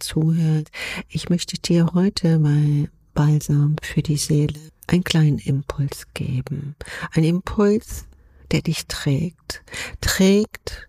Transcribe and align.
zuhört. 0.00 0.68
Ich 1.08 1.28
möchte 1.28 1.58
dir 1.58 1.90
heute 1.94 2.38
mal 2.38 2.88
Balsam 3.14 3.76
für 3.82 4.02
die 4.02 4.16
Seele 4.16 4.58
einen 4.86 5.04
kleinen 5.04 5.38
Impuls 5.38 6.06
geben. 6.14 6.76
Ein 7.12 7.24
Impuls, 7.24 8.06
der 8.50 8.62
dich 8.62 8.86
trägt. 8.86 9.62
Trägt 10.00 10.88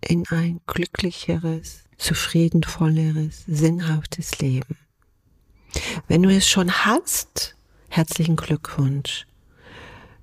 in 0.00 0.26
ein 0.28 0.60
glücklicheres, 0.66 1.84
zufriedenvolleres, 1.96 3.44
sinnhaftes 3.46 4.38
Leben. 4.40 4.76
Wenn 6.08 6.22
du 6.22 6.30
es 6.30 6.48
schon 6.48 6.70
hast, 6.70 7.56
herzlichen 7.88 8.36
Glückwunsch. 8.36 9.26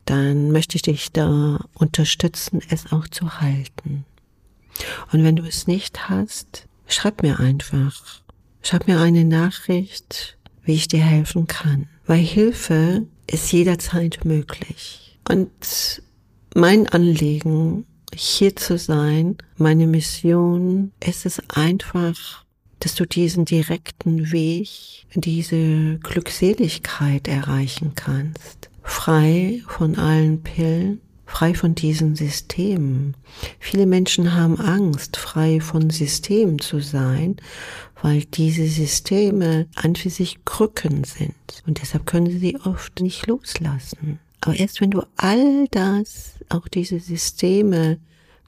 Dann 0.06 0.52
möchte 0.52 0.76
ich 0.76 0.84
dich 0.84 1.12
da 1.12 1.66
unterstützen, 1.74 2.62
es 2.70 2.92
auch 2.92 3.08
zu 3.08 3.42
halten. 3.42 4.06
Und 5.12 5.24
wenn 5.24 5.36
du 5.36 5.44
es 5.44 5.68
nicht 5.68 6.10
hast, 6.10 6.67
schreib 6.88 7.24
mir 7.24 7.40
einfach. 7.40 8.22
Schreib 8.62 8.88
mir 8.88 9.00
eine 9.00 9.26
Nachricht, 9.26 10.38
wie 10.64 10.74
ich 10.74 10.88
dir 10.88 11.04
helfen 11.04 11.48
kann. 11.48 11.88
Weil 12.06 12.20
Hilfe 12.20 13.06
ist 13.30 13.52
jederzeit 13.52 14.26
möglich. 14.26 15.20
Und 15.30 16.02
mein 16.56 16.88
Anliegen, 16.90 17.86
hier 18.14 18.56
zu 18.56 18.78
sein, 18.78 19.38
meine 19.58 19.88
Mission, 19.88 20.92
ist 21.06 21.26
es 21.26 21.42
einfach, 21.50 22.46
dass 22.80 22.96
du 22.96 23.06
diesen 23.06 23.46
direkten 23.46 24.32
Weg, 24.32 24.70
diese 25.14 26.00
Glückseligkeit 26.00 27.28
erreichen 27.28 27.94
kannst. 27.96 28.70
Frei 28.84 29.62
von 29.68 29.98
allen 29.98 30.42
Pillen, 30.44 31.02
frei 31.28 31.54
von 31.54 31.76
diesen 31.76 32.16
Systemen. 32.16 33.16
Viele 33.60 33.86
Menschen 33.86 34.34
haben 34.34 34.60
Angst, 34.60 35.18
frei 35.18 35.60
von 35.60 35.92
Systemen 35.92 36.58
zu 36.58 36.80
sein, 36.80 37.36
weil 38.02 38.24
diese 38.24 38.68
Systeme 38.68 39.68
an 39.76 39.96
für 39.96 40.10
sich 40.10 40.44
Krücken 40.46 41.04
sind. 41.04 41.36
Und 41.68 41.82
deshalb 41.82 42.08
können 42.08 42.32
sie 42.32 42.40
sie 42.40 42.58
oft 42.64 43.02
nicht 43.02 43.28
loslassen. 43.28 44.20
Aber 44.42 44.56
erst 44.56 44.82
wenn 44.82 44.92
du 44.92 45.04
all 45.18 45.68
das, 45.70 46.36
auch 46.50 46.68
diese 46.68 47.00
Systeme, 47.00 48.00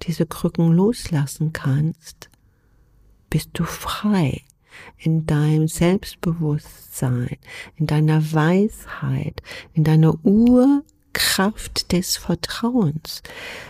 diese 0.03 0.25
Krücken 0.25 0.71
loslassen 0.71 1.51
kannst, 1.51 2.29
bist 3.29 3.49
du 3.53 3.65
frei 3.65 4.41
in 4.97 5.25
deinem 5.25 5.67
Selbstbewusstsein, 5.67 7.37
in 7.75 7.87
deiner 7.87 8.33
Weisheit, 8.33 9.41
in 9.73 9.83
deiner 9.83 10.23
Urkraft 11.09 11.91
des 11.91 12.17
Vertrauens. 12.17 13.21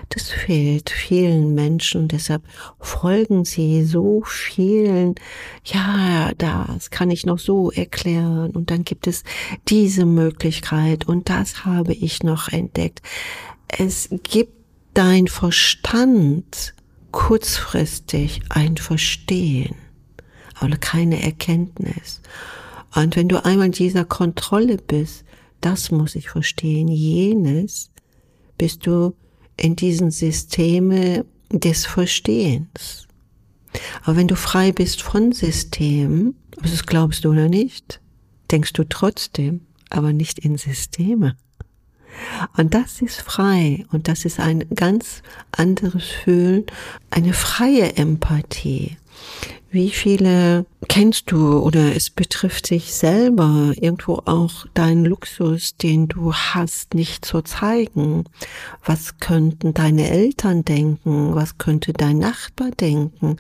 Das 0.09 0.29
fehlt 0.29 0.89
vielen 0.89 1.55
Menschen, 1.55 2.07
deshalb 2.07 2.43
folgen 2.79 3.45
sie 3.45 3.83
so 3.85 4.23
vielen, 4.25 5.15
ja, 5.63 6.31
das 6.37 6.89
kann 6.89 7.11
ich 7.11 7.25
noch 7.25 7.39
so 7.39 7.71
erklären 7.71 8.51
und 8.51 8.71
dann 8.71 8.83
gibt 8.83 9.07
es 9.07 9.23
diese 9.67 10.05
Möglichkeit 10.05 11.07
und 11.07 11.29
das 11.29 11.65
habe 11.65 11.93
ich 11.93 12.23
noch 12.23 12.49
entdeckt. 12.49 13.01
Es 13.67 14.09
gibt 14.23 14.53
dein 14.93 15.27
Verstand 15.27 16.73
kurzfristig 17.11 18.41
ein 18.49 18.77
Verstehen, 18.77 19.75
aber 20.55 20.75
keine 20.77 21.23
Erkenntnis. 21.23 22.21
Und 22.95 23.15
wenn 23.15 23.29
du 23.29 23.43
einmal 23.45 23.67
in 23.67 23.71
dieser 23.71 24.03
Kontrolle 24.03 24.77
bist, 24.77 25.23
das 25.61 25.91
muss 25.91 26.15
ich 26.15 26.29
verstehen, 26.29 26.87
jenes, 26.87 27.91
bist 28.57 28.85
du 28.85 29.15
in 29.57 29.75
diesen 29.75 30.11
Systeme 30.11 31.25
des 31.51 31.85
Verstehens. 31.85 33.07
Aber 34.03 34.15
wenn 34.15 34.27
du 34.27 34.35
frei 34.35 34.71
bist 34.71 35.01
von 35.01 35.31
Systemen, 35.31 36.35
das 36.61 36.85
glaubst 36.85 37.25
du 37.25 37.31
oder 37.31 37.49
nicht, 37.49 38.01
denkst 38.51 38.73
du 38.73 38.83
trotzdem, 38.83 39.61
aber 39.89 40.13
nicht 40.13 40.39
in 40.39 40.57
Systeme. 40.57 41.35
Und 42.57 42.73
das 42.73 43.01
ist 43.01 43.21
frei 43.21 43.85
und 43.91 44.07
das 44.07 44.25
ist 44.25 44.39
ein 44.39 44.67
ganz 44.75 45.21
anderes 45.51 46.05
Fühlen, 46.05 46.65
eine 47.11 47.33
freie 47.33 47.95
Empathie. 47.95 48.97
Wie 49.71 49.91
viele 49.91 50.65
kennst 50.87 51.31
du 51.31 51.59
oder 51.59 51.95
es 51.95 52.09
betrifft 52.09 52.65
sich 52.65 52.93
selber 52.93 53.73
irgendwo 53.75 54.15
auch 54.25 54.65
deinen 54.73 55.05
Luxus, 55.05 55.77
den 55.77 56.07
du 56.07 56.33
hast, 56.33 56.95
nicht 56.95 57.23
zu 57.23 57.43
zeigen? 57.43 58.23
Was 58.83 59.19
könnten 59.19 59.75
deine 59.75 60.09
Eltern 60.09 60.65
denken? 60.65 61.35
Was 61.35 61.59
könnte 61.59 61.93
dein 61.93 62.17
Nachbar 62.17 62.71
denken? 62.71 63.37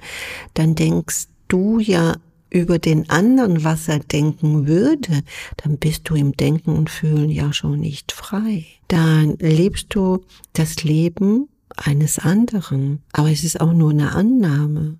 Dann 0.53 0.75
denkst 0.75 1.27
du 1.47 1.79
ja 1.79 2.15
über 2.51 2.79
den 2.79 3.09
anderen, 3.09 3.63
was 3.63 3.87
er 3.87 3.99
denken 3.99 4.67
würde, 4.67 5.23
dann 5.57 5.77
bist 5.77 6.09
du 6.09 6.15
im 6.15 6.33
Denken 6.33 6.75
und 6.75 6.89
Fühlen 6.89 7.29
ja 7.29 7.53
schon 7.53 7.79
nicht 7.79 8.11
frei. 8.11 8.65
Dann 8.87 9.37
lebst 9.39 9.87
du 9.89 10.23
das 10.53 10.83
Leben 10.83 11.47
eines 11.75 12.19
anderen, 12.19 13.03
aber 13.11 13.31
es 13.31 13.43
ist 13.43 13.61
auch 13.61 13.73
nur 13.73 13.91
eine 13.91 14.11
Annahme. 14.13 14.97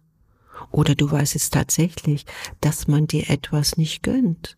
Oder 0.80 0.96
du 0.96 1.12
weißt 1.12 1.36
es 1.36 1.50
tatsächlich, 1.50 2.26
dass 2.62 2.88
man 2.88 3.06
dir 3.06 3.30
etwas 3.30 3.76
nicht 3.76 4.02
gönnt. 4.02 4.56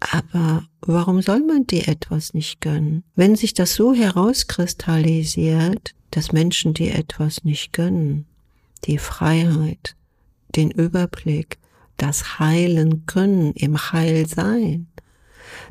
Aber 0.00 0.64
warum 0.80 1.22
soll 1.22 1.42
man 1.42 1.64
dir 1.64 1.86
etwas 1.86 2.34
nicht 2.34 2.60
gönnen? 2.60 3.04
Wenn 3.14 3.36
sich 3.36 3.54
das 3.54 3.74
so 3.74 3.94
herauskristallisiert, 3.94 5.94
dass 6.10 6.32
Menschen 6.32 6.74
dir 6.74 6.96
etwas 6.96 7.44
nicht 7.44 7.72
gönnen, 7.72 8.26
die 8.84 8.98
Freiheit, 8.98 9.94
den 10.56 10.72
Überblick, 10.72 11.58
das 11.98 12.40
heilen 12.40 13.06
können, 13.06 13.52
im 13.52 13.92
Heil 13.92 14.26
sein, 14.26 14.88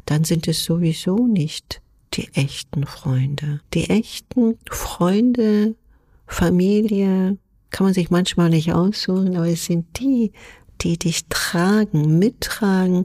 dann 0.05 0.23
sind 0.23 0.47
es 0.47 0.63
sowieso 0.63 1.27
nicht 1.27 1.81
die 2.13 2.33
echten 2.35 2.85
Freunde. 2.85 3.59
Die 3.73 3.89
echten 3.89 4.57
Freunde, 4.69 5.75
Familie, 6.25 7.37
kann 7.73 7.87
man 7.87 7.93
sich 7.93 8.09
manchmal 8.09 8.49
nicht 8.49 8.71
aussuchen, 8.71 9.35
aber 9.35 9.49
es 9.49 9.65
sind 9.65 9.99
die, 9.99 10.31
die 10.81 10.97
dich 10.97 11.25
tragen, 11.27 12.19
mittragen, 12.19 13.03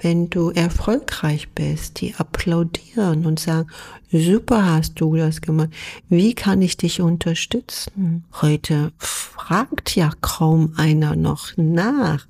wenn 0.00 0.30
du 0.30 0.50
erfolgreich 0.50 1.48
bist, 1.50 2.00
die 2.00 2.14
applaudieren 2.14 3.26
und 3.26 3.38
sagen, 3.40 3.68
super 4.10 4.64
hast 4.64 5.00
du 5.00 5.16
das 5.16 5.40
gemacht. 5.40 5.70
Wie 6.08 6.34
kann 6.34 6.62
ich 6.62 6.76
dich 6.76 7.00
unterstützen? 7.00 8.24
Heute 8.40 8.92
fragt 8.98 9.96
ja 9.96 10.10
kaum 10.20 10.72
einer 10.76 11.14
noch 11.14 11.56
nach. 11.56 12.26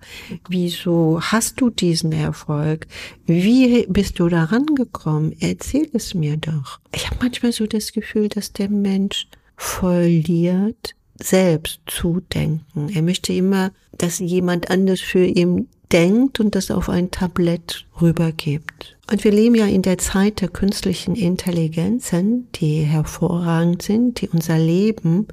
Wieso 0.48 1.20
hast 1.20 1.60
du 1.60 1.70
diesen 1.70 2.12
Erfolg? 2.12 2.86
Wie 3.26 3.86
bist 3.88 4.18
du 4.18 4.28
daran 4.28 4.66
gekommen? 4.66 5.34
Erzähl 5.40 5.88
es 5.92 6.14
mir 6.14 6.36
doch. 6.36 6.80
Ich 6.94 7.06
habe 7.06 7.18
manchmal 7.20 7.52
so 7.52 7.66
das 7.66 7.92
Gefühl, 7.92 8.28
dass 8.28 8.52
der 8.52 8.70
Mensch 8.70 9.28
verliert 9.56 10.96
selbst 11.22 11.80
zudenken. 11.86 12.88
Er 12.92 13.02
möchte 13.02 13.32
immer, 13.32 13.72
dass 13.98 14.18
jemand 14.18 14.70
anders 14.70 15.00
für 15.00 15.24
ihn 15.24 15.68
denkt 15.92 16.40
und 16.40 16.54
das 16.54 16.70
auf 16.70 16.88
ein 16.88 17.10
Tablett 17.10 17.86
rübergibt. 18.00 18.96
Und 19.10 19.22
wir 19.22 19.30
leben 19.30 19.54
ja 19.54 19.66
in 19.66 19.82
der 19.82 19.98
Zeit 19.98 20.40
der 20.40 20.48
künstlichen 20.48 21.14
Intelligenzen, 21.14 22.48
die 22.56 22.80
hervorragend 22.80 23.82
sind, 23.82 24.20
die 24.20 24.28
unser 24.28 24.58
Leben 24.58 25.28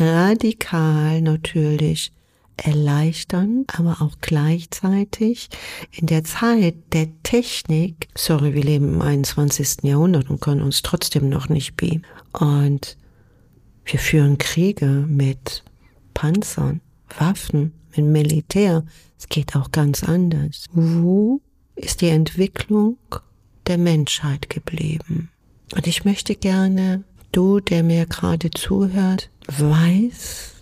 radikal 0.00 1.22
natürlich 1.22 2.12
erleichtern, 2.56 3.64
aber 3.68 3.98
auch 4.00 4.16
gleichzeitig 4.20 5.48
in 5.92 6.06
der 6.06 6.24
Zeit 6.24 6.74
der 6.92 7.08
Technik, 7.22 8.08
sorry, 8.14 8.54
wir 8.54 8.62
leben 8.62 8.94
im 8.94 9.02
21. 9.02 9.84
Jahrhundert 9.84 10.28
und 10.28 10.40
können 10.40 10.62
uns 10.62 10.82
trotzdem 10.82 11.28
noch 11.28 11.48
nicht 11.48 11.76
beamen. 11.76 12.04
Und 12.32 12.96
wir 13.84 13.98
führen 13.98 14.38
Kriege 14.38 14.86
mit 14.86 15.64
Panzern, 16.14 16.80
Waffen, 17.18 17.72
mit 17.96 18.06
Militär. 18.06 18.84
Es 19.18 19.28
geht 19.28 19.56
auch 19.56 19.70
ganz 19.70 20.02
anders. 20.02 20.66
Wo 20.72 21.40
ist 21.74 22.00
die 22.00 22.08
Entwicklung 22.08 22.98
der 23.66 23.78
Menschheit 23.78 24.50
geblieben? 24.50 25.30
Und 25.74 25.86
ich 25.86 26.04
möchte 26.04 26.34
gerne, 26.34 27.04
du, 27.32 27.60
der 27.60 27.82
mir 27.82 28.06
gerade 28.06 28.50
zuhört, 28.50 29.30
weiß, 29.48 30.52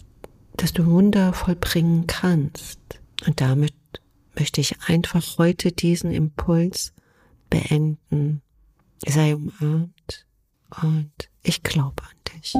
dass 0.56 0.72
du 0.72 0.86
Wunder 0.86 1.32
vollbringen 1.32 2.06
kannst. 2.06 2.78
Und 3.26 3.40
damit 3.40 3.74
möchte 4.36 4.60
ich 4.60 4.76
einfach 4.86 5.38
heute 5.38 5.72
diesen 5.72 6.12
Impuls 6.12 6.92
beenden. 7.48 8.42
Sei 9.06 9.34
umarmt 9.34 10.26
und 10.82 11.12
ich 11.42 11.62
glaube 11.62 12.02
an 12.02 12.34
dich. 12.34 12.54